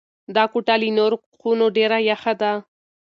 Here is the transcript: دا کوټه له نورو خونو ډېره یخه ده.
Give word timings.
دا 0.35 0.43
کوټه 0.51 0.75
له 0.81 0.89
نورو 0.97 1.15
خونو 1.39 1.65
ډېره 1.77 1.97
یخه 2.09 2.33
ده. 2.41 2.51